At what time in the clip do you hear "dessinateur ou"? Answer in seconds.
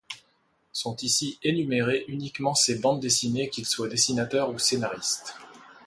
3.87-4.57